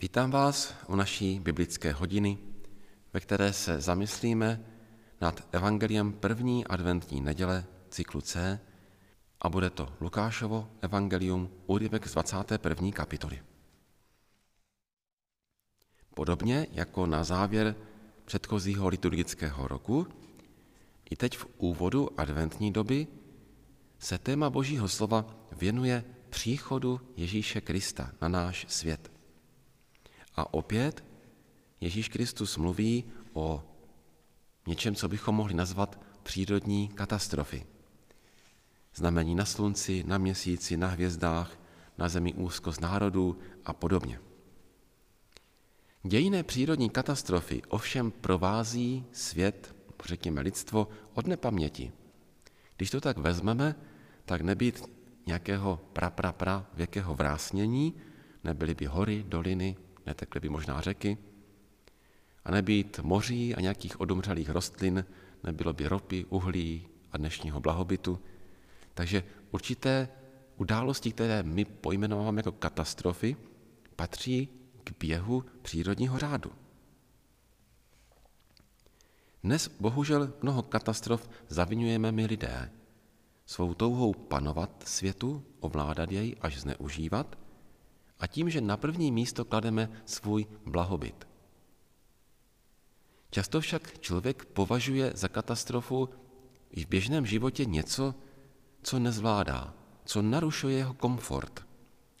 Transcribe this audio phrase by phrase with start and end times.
[0.00, 2.38] Vítám vás u naší biblické hodiny,
[3.12, 4.64] ve které se zamyslíme
[5.20, 8.60] nad evangeliem první adventní neděle cyklu C
[9.40, 12.90] a bude to Lukášovo evangelium úryvek z 21.
[12.90, 13.42] kapitoly.
[16.14, 17.74] Podobně jako na závěr
[18.24, 20.06] předchozího liturgického roku,
[21.10, 23.06] i teď v úvodu adventní doby
[23.98, 29.13] se téma Božího slova věnuje příchodu Ježíše Krista na náš svět.
[30.36, 31.04] A opět
[31.80, 33.62] Ježíš Kristus mluví o
[34.66, 37.66] něčem, co bychom mohli nazvat přírodní katastrofy.
[38.94, 41.58] Znamení na slunci, na měsíci, na hvězdách,
[41.98, 44.20] na zemi úzkost národů a podobně.
[46.02, 49.74] Dějné přírodní katastrofy ovšem provází svět,
[50.04, 51.92] řekněme lidstvo, od nepaměti.
[52.76, 53.74] Když to tak vezmeme,
[54.24, 54.82] tak nebýt
[55.26, 57.94] nějakého pra, pra, pra věkého vrásnění,
[58.44, 59.76] nebyly by hory, doliny,
[60.06, 61.18] netekly by možná řeky,
[62.44, 65.04] a nebýt moří a nějakých odumřelých rostlin,
[65.44, 68.20] nebylo by ropy, uhlí a dnešního blahobytu.
[68.94, 70.08] Takže určité
[70.56, 73.36] události, které my pojmenováváme jako katastrofy,
[73.96, 74.48] patří
[74.84, 76.52] k běhu přírodního řádu.
[79.44, 82.70] Dnes bohužel mnoho katastrof zavinujeme my lidé.
[83.46, 87.38] Svou touhou panovat světu, ovládat jej až zneužívat
[88.18, 91.28] a tím, že na první místo klademe svůj blahobyt.
[93.30, 96.08] Často však člověk považuje za katastrofu
[96.70, 98.14] i v běžném životě něco,
[98.82, 101.66] co nezvládá, co narušuje jeho komfort.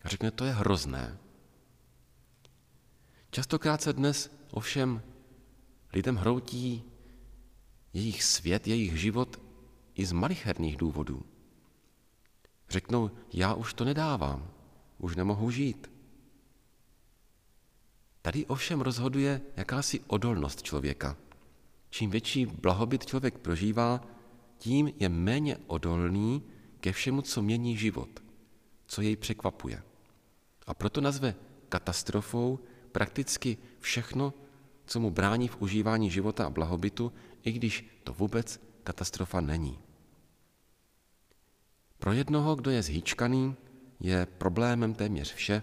[0.04, 1.18] A řekne, to je hrozné.
[3.30, 5.02] Častokrát se dnes ovšem
[5.92, 6.84] lidem hroutí
[7.92, 9.40] jejich svět, jejich život
[9.94, 11.22] i z malicherných důvodů.
[12.68, 14.50] Řeknou, já už to nedávám,
[15.04, 15.90] už nemohu žít.
[18.22, 21.16] Tady ovšem rozhoduje jakási odolnost člověka.
[21.90, 24.00] Čím větší blahobyt člověk prožívá,
[24.58, 26.42] tím je méně odolný
[26.80, 28.08] ke všemu, co mění život,
[28.86, 29.82] co jej překvapuje.
[30.66, 31.34] A proto nazve
[31.68, 32.58] katastrofou
[32.92, 34.34] prakticky všechno,
[34.86, 37.12] co mu brání v užívání života a blahobytu,
[37.42, 39.78] i když to vůbec katastrofa není.
[41.98, 43.56] Pro jednoho, kdo je zhýčkaný,
[44.04, 45.62] je problémem téměř vše.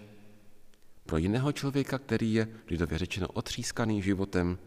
[1.06, 4.58] Pro jiného člověka, který je lidově řečeno otřískaný životem,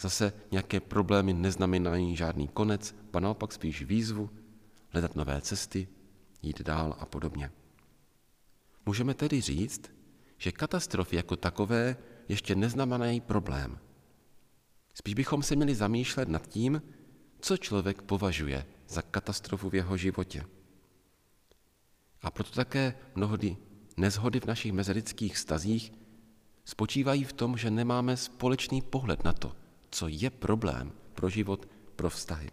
[0.00, 4.30] zase nějaké problémy neznamenají žádný konec, pa naopak spíš výzvu,
[4.88, 5.88] hledat nové cesty,
[6.42, 7.50] jít dál a podobně.
[8.86, 9.82] Můžeme tedy říct,
[10.38, 11.96] že katastrofy jako takové
[12.28, 13.78] ještě neznamenají problém.
[14.94, 16.82] Spíš bychom se měli zamýšlet nad tím,
[17.40, 20.44] co člověk považuje za katastrofu v jeho životě.
[22.22, 23.56] A proto také mnohdy
[23.96, 25.92] nezhody v našich mezilidských stazích
[26.64, 29.52] spočívají v tom, že nemáme společný pohled na to,
[29.90, 32.50] co je problém pro život, pro vztahy.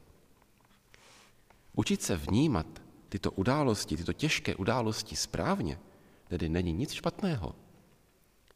[1.74, 5.80] Učit se vnímat tyto události, tyto těžké události správně,
[6.28, 7.56] tedy není nic špatného.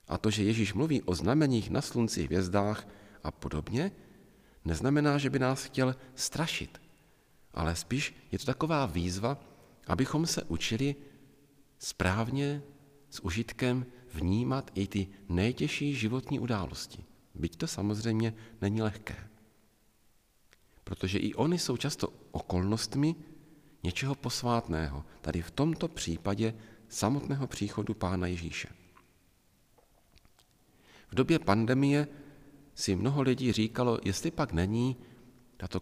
[0.08, 2.88] A to, že Ježíš mluví o znameních na slunci, hvězdách
[3.24, 3.92] a podobně,
[4.66, 6.82] neznamená, že by nás chtěl strašit,
[7.54, 9.38] ale spíš je to taková výzva,
[9.90, 10.96] abychom se učili
[11.80, 12.62] správně
[13.10, 17.04] s užitkem vnímat i ty nejtěžší životní události.
[17.36, 19.28] Byť to samozřejmě není lehké.
[20.84, 23.16] Protože i oni jsou často okolnostmi
[23.84, 26.54] něčeho posvátného, tady v tomto případě
[26.88, 28.68] samotného příchodu Pána Ježíše.
[31.12, 32.08] V době pandemie
[32.76, 34.98] si mnoho lidí říkalo, jestli pak není
[35.58, 35.82] tato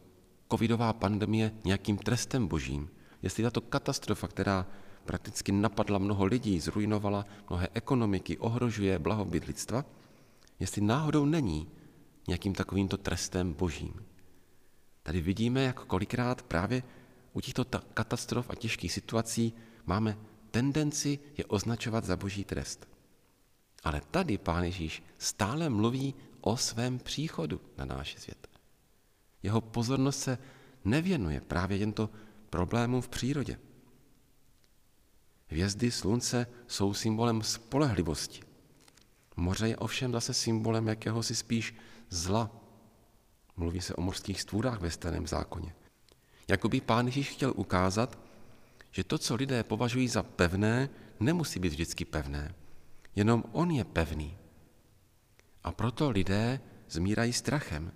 [0.51, 2.89] covidová pandemie nějakým trestem božím,
[3.27, 4.65] jestli tato katastrofa, která
[5.05, 9.85] prakticky napadla mnoho lidí, zrujnovala mnohé ekonomiky, ohrožuje blahobyt lidstva,
[10.59, 11.67] jestli náhodou není
[12.27, 13.93] nějakým takovýmto trestem božím.
[15.03, 16.83] Tady vidíme, jak kolikrát právě
[17.33, 19.53] u těchto katastrof a těžkých situací
[19.85, 20.17] máme
[20.51, 22.87] tendenci je označovat za boží trest.
[23.83, 28.47] Ale tady Pán Ježíš stále mluví o svém příchodu na náš svět.
[29.43, 30.37] Jeho pozornost se
[30.85, 32.09] nevěnuje právě těmto
[32.49, 33.59] problémům v přírodě.
[35.47, 38.41] Hvězdy slunce jsou symbolem spolehlivosti.
[39.35, 41.75] Moře je ovšem zase symbolem jakéhosi spíš
[42.09, 42.51] zla.
[43.57, 45.75] Mluví se o mořských stvůrách ve starém zákoně.
[46.47, 48.19] Jakoby pán Ježíš chtěl ukázat,
[48.91, 50.89] že to, co lidé považují za pevné,
[51.19, 52.55] nemusí být vždycky pevné.
[53.15, 54.37] Jenom on je pevný.
[55.63, 56.59] A proto lidé
[56.89, 57.91] zmírají strachem,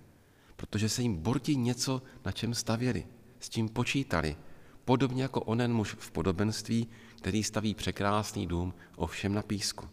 [0.56, 3.06] protože se jim bortí něco, na čem stavěli,
[3.42, 4.36] s čím počítali,
[4.84, 9.88] podobně jako onen muž v podobenství, který staví překrásný dům ovšem na písku.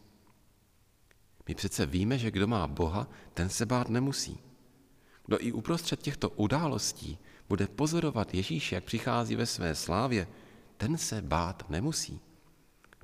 [1.48, 4.40] My přece víme, že kdo má Boha, ten se bát nemusí.
[5.26, 7.18] Kdo i uprostřed těchto událostí
[7.50, 10.28] bude pozorovat Ježíše, jak přichází ve své slávě,
[10.78, 12.20] ten se bát nemusí,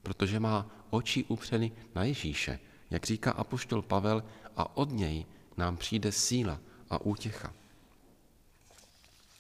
[0.03, 2.59] protože má oči upřeny na Ježíše,
[2.89, 4.24] jak říká apoštol Pavel,
[4.56, 5.25] a od něj
[5.57, 6.59] nám přijde síla
[6.89, 7.53] a útěcha.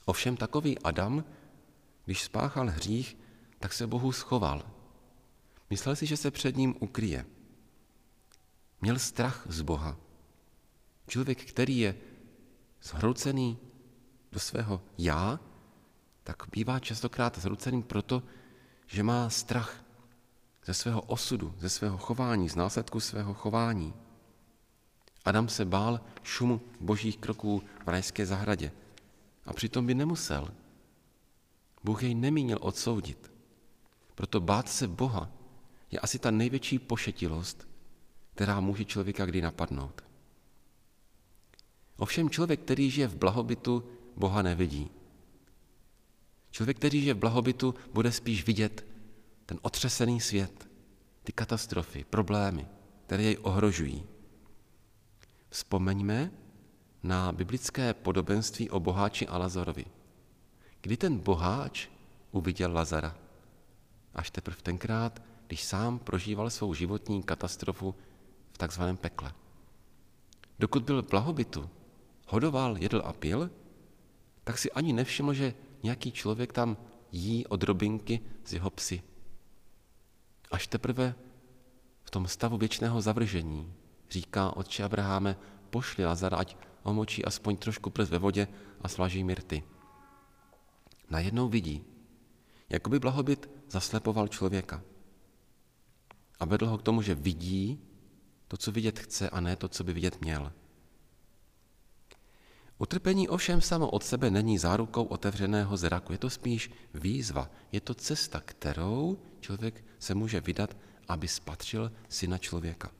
[0.05, 1.23] Ovšem takový Adam,
[2.05, 3.17] když spáchal hřích,
[3.59, 4.63] tak se Bohu schoval.
[5.69, 7.25] Myslel si, že se před ním ukryje.
[8.81, 9.97] Měl strach z Boha.
[11.07, 11.95] Člověk, který je
[12.81, 13.57] zhroucený
[14.31, 15.39] do svého já,
[16.23, 18.23] tak bývá častokrát zhrouceným proto,
[18.87, 19.85] že má strach
[20.65, 23.93] ze svého osudu, ze svého chování, z následku svého chování.
[25.25, 28.71] Adam se bál šumu božích kroků v rajské zahradě
[29.45, 30.53] a přitom by nemusel.
[31.83, 33.31] Bůh jej nemínil odsoudit.
[34.15, 35.31] Proto bát se Boha
[35.91, 37.67] je asi ta největší pošetilost,
[38.33, 40.03] která může člověka kdy napadnout.
[41.97, 43.83] Ovšem člověk, který žije v blahobytu,
[44.15, 44.91] Boha nevidí.
[46.51, 48.85] Člověk, který žije v blahobytu, bude spíš vidět
[49.45, 50.67] ten otřesený svět,
[51.23, 52.67] ty katastrofy, problémy,
[53.05, 54.03] které jej ohrožují.
[55.49, 56.31] Vzpomeňme
[57.05, 59.85] na biblické podobenství o boháči a Lazarovi.
[60.81, 61.87] Kdy ten boháč
[62.31, 63.15] uviděl Lazara?
[64.15, 67.95] Až teprve tenkrát, když sám prožíval svou životní katastrofu
[68.51, 69.33] v takzvaném pekle.
[70.59, 71.69] Dokud byl v blahobytu,
[72.27, 73.51] hodoval, jedl a pil,
[74.43, 75.53] tak si ani nevšiml, že
[75.83, 76.77] nějaký člověk tam
[77.11, 79.03] jí od robinky z jeho psy.
[80.51, 81.15] Až teprve
[82.03, 83.73] v tom stavu věčného zavržení
[84.09, 85.37] říká otče Abraháme,
[85.69, 88.47] pošli Lazara, ať omočí aspoň trošku prst ve vodě
[88.81, 89.63] a slaží mirty.
[91.09, 91.83] Najednou vidí,
[92.69, 94.83] jako by blahobyt zaslepoval člověka.
[96.39, 97.79] A vedl ho k tomu, že vidí
[98.47, 100.51] to, co vidět chce, a ne to, co by vidět měl.
[102.77, 107.93] Utrpení ovšem samo od sebe není zárukou otevřeného zraku, je to spíš výzva, je to
[107.93, 110.77] cesta, kterou člověk se může vydat,
[111.07, 112.91] aby spatřil syna člověka.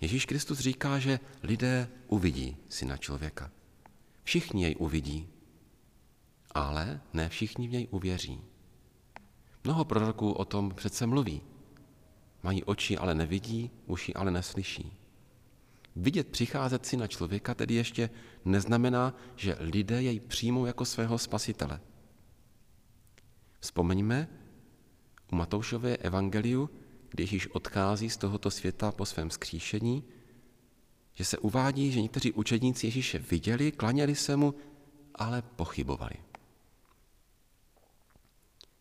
[0.00, 3.50] Ježíš Kristus říká, že lidé uvidí syna člověka.
[4.22, 5.28] Všichni jej uvidí,
[6.54, 8.40] ale ne všichni v něj uvěří.
[9.64, 11.40] Mnoho proroků o tom přece mluví.
[12.42, 14.92] Mají oči, ale nevidí, uši, ale neslyší.
[15.96, 18.10] Vidět přicházet syna člověka tedy ještě
[18.44, 21.80] neznamená, že lidé jej přijmou jako svého spasitele.
[23.60, 24.28] Vzpomeňme
[25.32, 26.70] u Matoušové evangeliu,
[27.14, 30.04] když již odchází z tohoto světa po svém skříšení,
[31.14, 34.54] že se uvádí, že někteří učedníci Ježíše viděli, klaněli se mu,
[35.14, 36.14] ale pochybovali.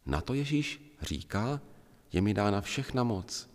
[0.05, 1.61] Na to Ježíš říká,
[2.13, 3.49] je mi dána všechna moc.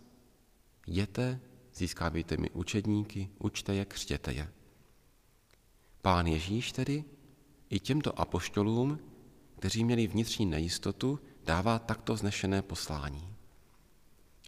[0.87, 1.39] Jděte,
[1.73, 4.51] získávejte mi učedníky, učte je, křtěte je.
[6.01, 7.03] Pán Ježíš tedy
[7.69, 8.99] i těmto apoštolům,
[9.59, 13.28] kteří měli vnitřní nejistotu, dává takto znešené poslání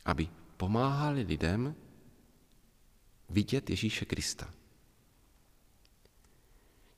[0.06, 1.76] aby pomáhali lidem
[3.30, 4.54] vidět Ježíše Krista.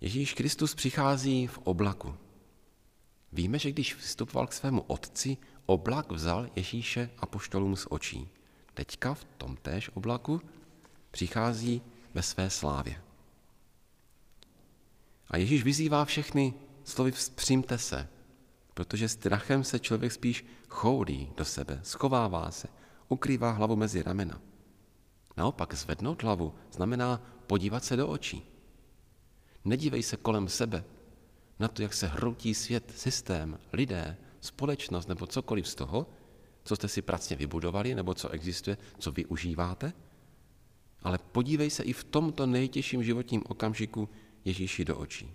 [0.01, 2.15] Ježíš Kristus přichází v oblaku.
[3.31, 8.29] Víme, že když vstupoval k svému otci, oblak vzal Ježíše a poštolům z očí.
[8.73, 10.41] Teďka v tom též oblaku
[11.11, 11.81] přichází
[12.13, 13.01] ve své slávě.
[15.27, 18.09] A Ježíš vyzývá všechny slovy vzpřímte se,
[18.73, 22.67] protože strachem se člověk spíš choulí do sebe, schovává se,
[23.13, 24.41] ukrývá hlavu mezi ramena.
[25.37, 28.43] Naopak zvednout hlavu znamená podívat se do očí.
[29.65, 30.83] Nedívej se kolem sebe
[31.59, 36.09] na to, jak se hroutí svět, systém, lidé, společnost nebo cokoliv z toho,
[36.63, 39.93] co jste si pracně vybudovali nebo co existuje, co využíváte,
[41.01, 44.09] ale podívej se i v tomto nejtěžším životním okamžiku
[44.45, 45.31] Ježíši do očí.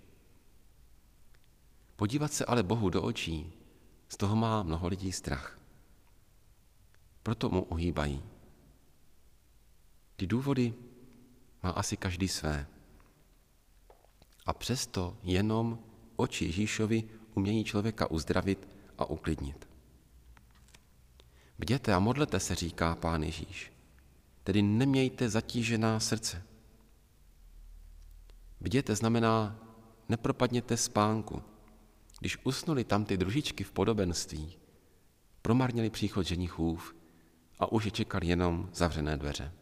[1.96, 3.52] Podívat se ale Bohu do očí,
[4.08, 5.58] z toho má mnoho lidí strach
[7.28, 8.22] proto mu uhýbají.
[10.16, 10.74] Ty důvody
[11.62, 12.66] má asi každý své.
[14.46, 15.78] A přesto jenom
[16.16, 17.04] oči Ježíšovi
[17.34, 18.68] umějí člověka uzdravit
[18.98, 19.68] a uklidnit.
[21.58, 23.72] Bděte a modlete se, říká pán Ježíš,
[24.44, 26.42] tedy nemějte zatížená srdce.
[28.60, 29.58] Bděte znamená
[30.08, 31.42] nepropadněte spánku.
[32.20, 34.56] Když usnuli tam ty družičky v podobenství,
[35.42, 36.97] promarnili příchod ženichův,
[37.58, 39.52] a už je čekal jenom zavřené dveře.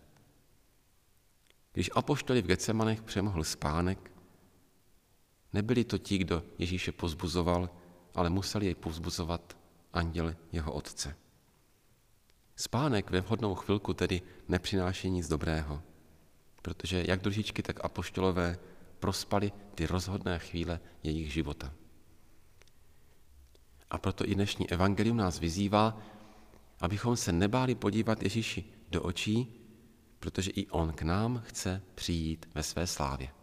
[1.73, 4.11] Když apoštoli v Getsemanech přemohl spánek,
[5.53, 7.71] nebyli to ti, kdo Ježíše pozbuzoval,
[8.15, 9.57] ale museli jej pozbuzovat
[9.93, 11.17] anděl jeho otce.
[12.57, 15.83] Spánek ve vhodnou chvilku tedy nepřináší nic dobrého,
[16.62, 18.59] protože jak družičky, tak apoštolové
[18.99, 21.73] prospali ty rozhodné chvíle jejich života.
[23.91, 25.99] A proto i dnešní evangelium nás vyzývá,
[26.80, 29.61] abychom se nebáli podívat Ježíši do očí,
[30.18, 33.36] protože i on k nám chce přijít ve své slávě.